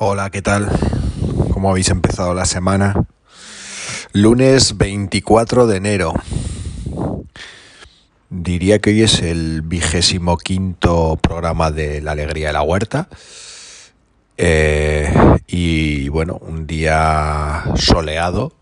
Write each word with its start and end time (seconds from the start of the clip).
Hola, 0.00 0.30
¿qué 0.30 0.42
tal? 0.42 0.68
¿Cómo 1.50 1.70
habéis 1.70 1.88
empezado 1.88 2.32
la 2.32 2.44
semana? 2.44 2.94
Lunes 4.12 4.76
24 4.76 5.66
de 5.66 5.76
enero. 5.76 6.14
Diría 8.30 8.78
que 8.78 8.90
hoy 8.90 9.02
es 9.02 9.20
el 9.22 9.62
vigésimo 9.62 10.38
quinto 10.38 11.18
programa 11.20 11.72
de 11.72 12.00
La 12.00 12.12
Alegría 12.12 12.46
de 12.46 12.52
la 12.52 12.62
Huerta. 12.62 13.08
Eh, 14.36 15.12
y 15.48 16.08
bueno, 16.10 16.38
un 16.42 16.68
día 16.68 17.64
soleado, 17.74 18.52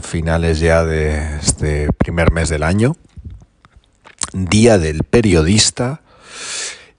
finales 0.00 0.60
ya 0.60 0.84
de 0.84 1.38
este 1.38 1.92
primer 1.92 2.30
mes 2.30 2.50
del 2.50 2.62
año. 2.62 2.94
Día 4.32 4.78
del 4.78 5.02
periodista 5.02 6.02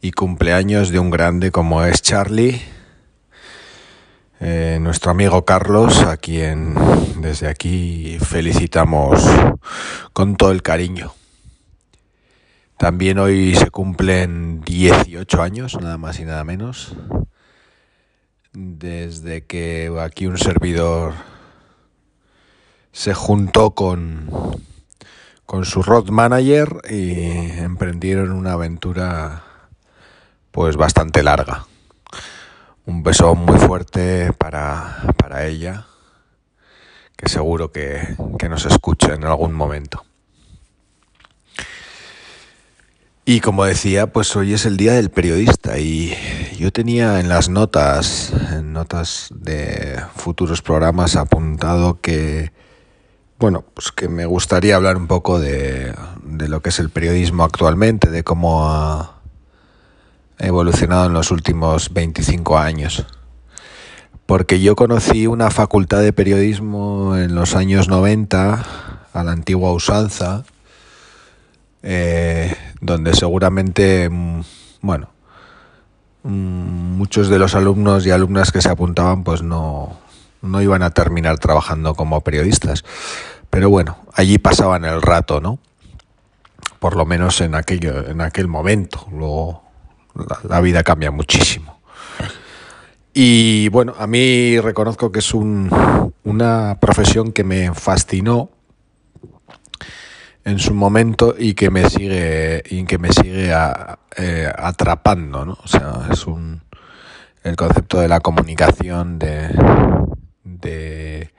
y 0.01 0.11
cumpleaños 0.11 0.89
de 0.89 0.99
un 0.99 1.11
grande 1.11 1.51
como 1.51 1.85
es 1.85 2.01
Charlie 2.01 2.74
eh, 4.39 4.79
nuestro 4.81 5.11
amigo 5.11 5.45
Carlos, 5.45 6.01
a 6.01 6.17
quien 6.17 6.75
desde 7.21 7.47
aquí 7.47 8.17
felicitamos 8.19 9.23
con 10.13 10.35
todo 10.35 10.51
el 10.51 10.61
cariño. 10.61 11.13
También 12.77 13.19
hoy 13.19 13.55
se 13.55 13.71
cumplen 13.71 14.61
18 14.61 15.41
años, 15.41 15.79
nada 15.79 15.97
más 15.97 16.19
y 16.19 16.25
nada 16.25 16.43
menos, 16.43 16.95
desde 18.51 19.45
que 19.45 19.89
aquí 20.01 20.27
un 20.27 20.37
servidor 20.37 21.13
se 22.91 23.13
juntó 23.13 23.71
con, 23.71 24.29
con 25.45 25.63
su 25.63 25.81
road 25.81 26.09
manager 26.09 26.81
y 26.89 27.13
emprendieron 27.59 28.31
una 28.31 28.53
aventura 28.53 29.43
pues 30.51 30.75
bastante 30.75 31.23
larga. 31.23 31.65
Un 32.85 33.01
beso 33.01 33.33
muy 33.33 33.57
fuerte 33.57 34.31
para, 34.33 35.13
para 35.17 35.45
ella, 35.45 35.87
que 37.17 37.27
seguro 37.29 37.71
que, 37.71 38.15
que 38.37 38.47
nos 38.47 38.65
escucha 38.65 39.15
en 39.15 39.23
algún 39.23 39.53
momento. 39.53 40.05
Y 43.27 43.39
como 43.39 43.65
decía, 43.65 44.13
pues 44.13 44.35
hoy 44.35 44.53
es 44.53 44.67
el 44.67 44.77
día 44.77 44.93
del 44.93 45.09
periodista 45.09 45.79
y 45.79 46.15
yo 46.59 46.71
tenía 46.71 47.19
en 47.19 47.27
las 47.27 47.49
notas, 47.49 48.31
en 48.51 48.71
notas 48.71 49.29
de 49.33 49.99
futuros 50.15 50.61
programas 50.61 51.15
apuntado 51.15 51.99
que, 52.01 52.51
bueno, 53.39 53.65
pues 53.73 53.91
que 53.91 54.09
me 54.09 54.27
gustaría 54.27 54.75
hablar 54.75 54.95
un 54.95 55.07
poco 55.07 55.39
de, 55.39 55.95
de 56.21 56.47
lo 56.47 56.61
que 56.61 56.69
es 56.69 56.77
el 56.77 56.91
periodismo 56.91 57.43
actualmente, 57.43 58.11
de 58.11 58.23
cómo 58.23 58.69
ha, 58.69 59.14
evolucionado 60.39 61.05
en 61.07 61.13
los 61.13 61.31
últimos 61.31 61.93
25 61.93 62.57
años. 62.57 63.05
Porque 64.25 64.59
yo 64.59 64.75
conocí 64.75 65.27
una 65.27 65.51
facultad 65.51 66.01
de 66.01 66.13
periodismo 66.13 67.15
en 67.15 67.35
los 67.35 67.55
años 67.55 67.87
90, 67.87 68.65
a 69.13 69.23
la 69.23 69.31
antigua 69.31 69.71
usanza, 69.71 70.43
eh, 71.83 72.55
donde 72.81 73.13
seguramente, 73.13 74.09
mm, 74.09 74.41
bueno, 74.81 75.09
mm, 76.23 76.97
muchos 76.97 77.29
de 77.29 77.37
los 77.37 77.53
alumnos 77.53 78.05
y 78.05 78.11
alumnas 78.11 78.51
que 78.51 78.61
se 78.61 78.69
apuntaban 78.69 79.23
pues 79.23 79.43
no, 79.43 79.97
no 80.41 80.61
iban 80.61 80.81
a 80.81 80.89
terminar 80.89 81.37
trabajando 81.37 81.93
como 81.93 82.21
periodistas. 82.21 82.83
Pero 83.51 83.69
bueno, 83.69 83.97
allí 84.13 84.37
pasaban 84.39 84.85
el 84.85 85.01
rato, 85.01 85.39
¿no? 85.39 85.59
Por 86.79 86.95
lo 86.95 87.05
menos 87.05 87.39
en 87.41 87.55
aquello, 87.55 88.07
en 88.07 88.21
aquel 88.21 88.47
momento. 88.47 89.07
Luego 89.11 89.64
la, 90.47 90.61
vida 90.61 90.83
cambia 90.83 91.11
muchísimo. 91.11 91.79
Y 93.13 93.69
bueno, 93.69 93.93
a 93.97 94.07
mí 94.07 94.59
reconozco 94.59 95.11
que 95.11 95.19
es 95.19 95.33
una 95.33 96.77
profesión 96.79 97.31
que 97.31 97.43
me 97.43 97.73
fascinó 97.73 98.49
en 100.43 100.59
su 100.59 100.73
momento 100.73 101.35
y 101.37 101.53
que 101.53 101.69
me 101.69 101.89
sigue 101.89 102.61
y 102.69 102.85
que 102.85 102.97
me 102.97 103.11
sigue 103.11 103.51
eh, 104.17 104.51
atrapando, 104.57 105.45
¿no? 105.45 105.57
O 105.63 105.67
sea, 105.67 106.07
es 106.11 106.27
un 106.27 106.61
el 107.45 107.55
concepto 107.55 107.99
de 107.99 108.07
la 108.07 108.21
comunicación 108.21 109.19
de, 109.19 109.49
de 110.43 111.31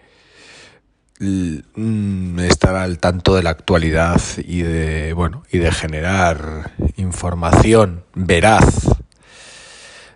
mm, 1.18 2.38
estar 2.40 2.76
al 2.76 2.98
tanto 2.98 3.34
de 3.34 3.42
la 3.42 3.50
actualidad 3.50 4.20
y 4.38 4.62
de 4.62 5.12
bueno 5.14 5.42
y 5.50 5.58
de 5.58 5.72
generar 5.72 6.70
información 6.96 8.04
veraz, 8.14 8.88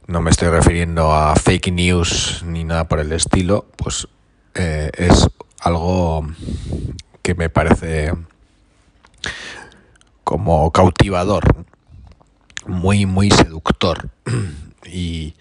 no 0.06 0.20
me 0.20 0.30
estoy 0.30 0.48
refiriendo 0.48 1.12
a 1.12 1.36
fake 1.36 1.72
news 1.72 2.42
ni 2.44 2.64
nada 2.64 2.88
por 2.88 3.00
el 3.00 3.12
estilo, 3.12 3.66
pues 3.76 4.08
eh, 4.54 4.90
es 4.96 5.28
algo 5.60 6.26
que 7.22 7.34
me 7.34 7.48
parece 7.48 8.12
como 10.24 10.70
cautivador, 10.72 11.64
muy, 12.66 13.06
muy 13.06 13.30
seductor. 13.30 14.10
Y 14.92 15.36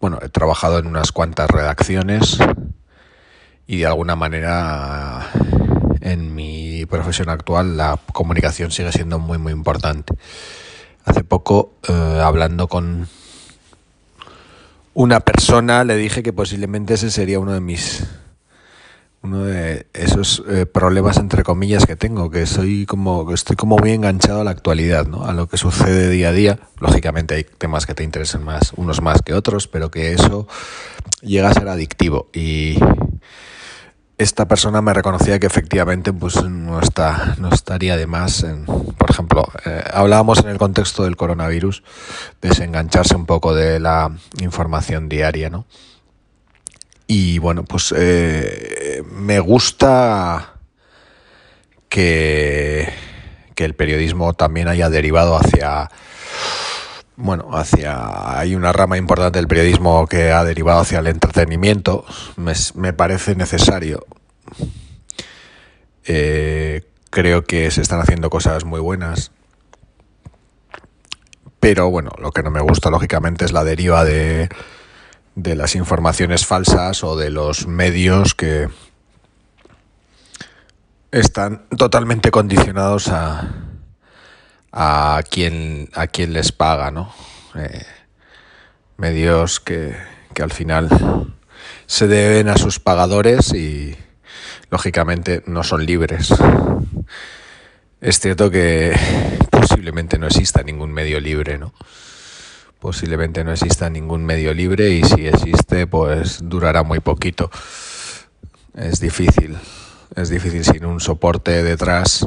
bueno, 0.00 0.20
he 0.22 0.28
trabajado 0.28 0.78
en 0.78 0.86
unas 0.86 1.10
cuantas 1.10 1.50
redacciones 1.50 2.38
y 3.66 3.78
de 3.78 3.86
alguna 3.86 4.14
manera 4.14 5.28
en 6.00 6.34
mi 6.34 6.86
profesión 6.86 7.28
actual 7.28 7.76
la 7.76 7.98
comunicación 8.12 8.70
sigue 8.70 8.92
siendo 8.92 9.18
muy, 9.18 9.38
muy 9.38 9.52
importante. 9.52 10.14
Hace 11.06 11.24
poco, 11.24 11.72
eh, 11.88 12.20
hablando 12.22 12.68
con 12.68 13.08
una 14.92 15.20
persona, 15.20 15.84
le 15.84 15.96
dije 15.96 16.22
que 16.22 16.32
posiblemente 16.32 16.94
ese 16.94 17.10
sería 17.10 17.38
uno 17.38 17.54
de 17.54 17.60
mis 17.60 18.06
uno 19.22 19.44
de 19.44 19.86
esos 19.92 20.42
eh, 20.48 20.66
problemas 20.66 21.16
entre 21.16 21.42
comillas 21.42 21.86
que 21.86 21.96
tengo, 21.96 22.30
que 22.30 22.46
soy 22.46 22.86
como 22.86 23.32
estoy 23.32 23.56
como 23.56 23.76
muy 23.76 23.92
enganchado 23.92 24.40
a 24.40 24.44
la 24.44 24.52
actualidad, 24.52 25.06
¿no? 25.06 25.24
A 25.24 25.32
lo 25.32 25.48
que 25.48 25.56
sucede 25.56 26.08
día 26.10 26.28
a 26.28 26.32
día. 26.32 26.58
Lógicamente 26.80 27.34
hay 27.34 27.44
temas 27.44 27.86
que 27.86 27.94
te 27.94 28.04
interesan 28.04 28.44
más, 28.44 28.72
unos 28.76 29.02
más 29.02 29.22
que 29.22 29.34
otros, 29.34 29.66
pero 29.66 29.90
que 29.90 30.12
eso 30.12 30.46
llega 31.22 31.48
a 31.48 31.54
ser 31.54 31.68
adictivo 31.68 32.28
y 32.32 32.78
esta 34.18 34.48
persona 34.48 34.80
me 34.80 34.94
reconocía 34.94 35.38
que 35.38 35.46
efectivamente 35.46 36.12
pues 36.12 36.42
no 36.42 36.80
está 36.80 37.36
no 37.38 37.50
estaría 37.50 37.96
de 37.96 38.06
más 38.06 38.42
en, 38.44 38.64
por 38.64 39.10
ejemplo 39.10 39.46
eh, 39.64 39.84
hablábamos 39.92 40.38
en 40.38 40.48
el 40.48 40.58
contexto 40.58 41.04
del 41.04 41.16
coronavirus 41.16 41.82
desengancharse 42.40 43.14
un 43.14 43.26
poco 43.26 43.54
de 43.54 43.78
la 43.78 44.16
información 44.40 45.08
diaria 45.08 45.50
no 45.50 45.66
y 47.06 47.38
bueno 47.38 47.64
pues 47.64 47.92
eh, 47.96 49.02
me 49.12 49.38
gusta 49.40 50.54
que 51.88 52.88
que 53.54 53.64
el 53.64 53.74
periodismo 53.74 54.34
también 54.34 54.68
haya 54.68 54.90
derivado 54.90 55.36
hacia 55.36 55.90
bueno, 57.16 57.48
hacia 57.52 58.38
hay 58.38 58.54
una 58.54 58.72
rama 58.72 58.98
importante 58.98 59.38
del 59.38 59.48
periodismo 59.48 60.06
que 60.06 60.32
ha 60.32 60.44
derivado 60.44 60.80
hacia 60.80 60.98
el 60.98 61.06
entretenimiento. 61.06 62.04
Me, 62.36 62.92
parece 62.92 63.34
necesario. 63.34 64.04
Eh, 66.04 66.82
creo 67.10 67.44
que 67.44 67.70
se 67.70 67.80
están 67.80 68.00
haciendo 68.00 68.28
cosas 68.28 68.64
muy 68.64 68.80
buenas. 68.80 69.32
Pero 71.58 71.90
bueno, 71.90 72.10
lo 72.20 72.32
que 72.32 72.42
no 72.42 72.50
me 72.50 72.60
gusta 72.60 72.90
lógicamente 72.90 73.46
es 73.46 73.52
la 73.52 73.64
deriva 73.64 74.04
de, 74.04 74.50
de 75.34 75.56
las 75.56 75.74
informaciones 75.74 76.44
falsas 76.44 77.02
o 77.02 77.16
de 77.16 77.30
los 77.30 77.66
medios 77.66 78.34
que 78.34 78.68
están 81.10 81.66
totalmente 81.76 82.30
condicionados 82.30 83.08
a, 83.08 83.65
a 84.78 85.22
quien, 85.30 85.88
a 85.94 86.06
quien 86.06 86.34
les 86.34 86.52
paga, 86.52 86.90
¿no? 86.90 87.10
Eh, 87.54 87.82
medios 88.98 89.58
que, 89.58 89.96
que 90.34 90.42
al 90.42 90.52
final 90.52 90.90
se 91.86 92.06
deben 92.06 92.50
a 92.50 92.58
sus 92.58 92.78
pagadores 92.78 93.54
y 93.54 93.96
lógicamente 94.70 95.42
no 95.46 95.62
son 95.62 95.86
libres. 95.86 96.28
Es 98.02 98.20
cierto 98.20 98.50
que 98.50 98.94
posiblemente 99.50 100.18
no 100.18 100.26
exista 100.26 100.62
ningún 100.62 100.92
medio 100.92 101.20
libre, 101.20 101.56
¿no? 101.56 101.72
Posiblemente 102.78 103.44
no 103.44 103.52
exista 103.52 103.88
ningún 103.88 104.26
medio 104.26 104.52
libre 104.52 104.90
y 104.90 105.02
si 105.04 105.26
existe, 105.26 105.86
pues 105.86 106.40
durará 106.42 106.82
muy 106.82 107.00
poquito. 107.00 107.50
Es 108.74 109.00
difícil, 109.00 109.56
es 110.14 110.28
difícil 110.28 110.66
sin 110.66 110.84
un 110.84 111.00
soporte 111.00 111.62
detrás 111.62 112.26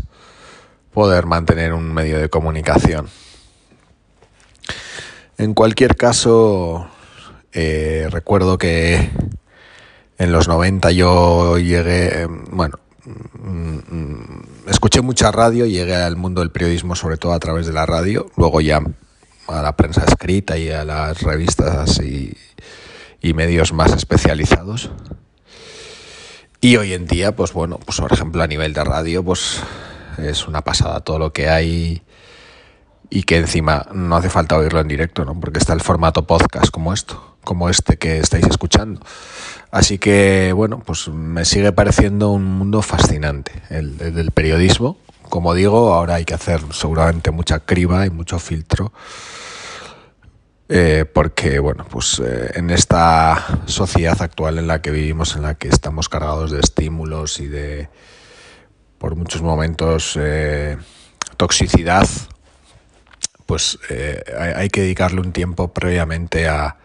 poder 1.00 1.28
mantener 1.28 1.72
un 1.72 1.94
medio 1.94 2.19
de 2.19 2.28
comunicación. 2.28 3.07
En 5.38 5.54
cualquier 5.54 5.96
caso, 5.96 6.90
eh, 7.54 8.10
recuerdo 8.12 8.57
que 8.57 9.10
en 10.18 10.31
los 10.34 10.50
90 10.50 10.92
yo 10.92 11.57
llegué, 11.57 12.28
bueno, 12.51 12.80
mm, 13.06 13.78
escuché 14.68 15.00
mucha 15.00 15.31
radio 15.31 15.66
llegué 15.66 15.96
al 15.96 16.18
mundo 16.18 16.42
del 16.42 16.51
periodismo 16.51 16.98
sobre 16.98 17.16
todo 17.16 17.31
a 17.31 17.40
través 17.40 17.66
de 17.66 17.72
la 17.72 17.86
radio, 17.86 18.30
luego 18.36 18.60
ya 18.60 18.81
a 19.48 19.62
la 19.62 19.78
prensa 19.78 20.04
escrita 20.06 20.57
y 20.57 20.69
a 20.69 20.84
las 20.84 21.22
revistas 21.22 22.01
y, 22.01 22.36
y 23.22 23.34
medios 23.34 23.72
más 23.72 23.94
especializados. 23.94 24.92
Y 26.60 26.75
hoy 26.75 26.92
en 26.92 27.07
día, 27.07 27.34
pues 27.38 27.54
bueno, 27.54 27.80
pues 27.86 28.01
por 28.01 28.12
ejemplo 28.12 28.44
a 28.44 28.48
nivel 28.48 28.74
de 28.74 28.84
radio, 28.84 29.24
pues 29.24 29.63
es 30.24 30.48
una 30.48 30.62
pasada 30.62 31.01
todo 31.01 31.19
lo 31.19 31.33
que 31.33 31.50
hay 31.50 32.04
y 33.10 33.24
que 33.24 33.38
encima 33.38 33.88
no 33.94 34.16
hace 34.16 34.30
falta 34.30 34.57
oírlo 34.57 34.80
en 34.80 34.88
directo, 34.88 35.25
¿no? 35.25 35.39
Porque 35.39 35.60
está 35.60 35.74
el 35.74 35.81
formato 35.81 36.27
podcast 36.27 36.69
como 36.69 36.94
esto, 36.94 37.38
como 37.44 37.69
este 37.69 37.98
que 37.98 38.19
estáis 38.19 38.45
escuchando. 38.45 39.01
Así 39.71 39.98
que, 39.98 40.51
bueno, 40.54 40.81
pues 40.86 41.07
me 41.10 41.45
sigue 41.45 41.71
pareciendo 41.71 42.31
un 42.31 42.45
mundo 42.45 42.81
fascinante 42.81 43.51
el, 43.69 43.98
del 43.98 44.31
periodismo. 44.31 44.98
Como 45.30 45.54
digo, 45.54 45.94
ahora 45.94 46.16
hay 46.16 46.25
que 46.25 46.33
hacer 46.33 46.62
seguramente 46.72 47.31
mucha 47.31 47.60
criba 47.60 48.06
y 48.06 48.10
mucho 48.10 48.39
filtro. 48.39 48.92
Eh, 50.72 51.06
porque, 51.12 51.57
bueno, 51.57 51.86
pues 51.89 52.22
eh, 52.24 52.51
en 52.54 52.69
esta 52.69 53.62
sociedad 53.65 54.22
actual 54.22 54.60
en 54.60 54.68
la 54.68 54.83
que 54.83 54.92
vivimos, 54.92 55.36
en 55.36 55.42
la 55.42 55.56
que 55.56 55.68
estamos 55.68 56.10
cargados 56.10 56.51
de 56.51 56.60
estímulos 56.60 57.39
y 57.39 57.48
de, 57.48 57.89
por 59.00 59.16
muchos 59.16 59.42
momentos, 59.42 60.16
eh, 60.19 60.78
toxicidad 61.38 62.07
pues 63.50 63.80
eh, 63.90 64.22
hay, 64.56 64.69
que 64.69 64.81
dedicarle 64.81 65.22
un 65.22 65.31
tiempo 65.31 65.74
previamente 65.74 66.48
a, 66.48 66.78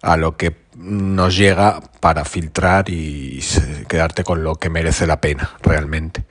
a 0.00 0.16
lo 0.16 0.34
que 0.34 0.56
nos 0.76 1.36
llega 1.36 1.82
para 2.00 2.24
filtrar 2.24 2.88
y 2.88 3.40
quedarte 3.86 4.24
con 4.24 4.42
lo 4.42 4.54
que 4.54 4.70
merece 4.70 5.06
la 5.06 5.20
pena 5.20 5.50
realmente. 5.60 6.24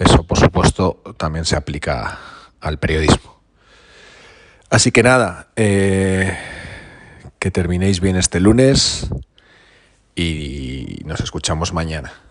Eso, 0.00 0.24
por 0.24 0.40
supuesto, 0.40 1.02
también 1.16 1.44
se 1.44 1.54
aplica 1.54 2.18
al 2.60 2.80
periodismo. 2.80 3.40
Así 4.70 4.90
que 4.90 5.04
nada, 5.04 5.50
eh, 5.54 6.36
que 7.38 7.52
terminéis 7.52 8.00
bien 8.00 8.16
este 8.16 8.40
lunes 8.40 9.08
y 10.16 11.00
nos 11.04 11.20
escuchamos 11.20 11.72
mañana. 11.72 12.25